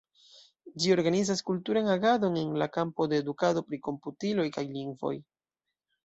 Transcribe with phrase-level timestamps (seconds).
[0.83, 5.13] Ĝi organizas kulturan agadon en la kampo de edukado pri komputiloj kaj lingvoj.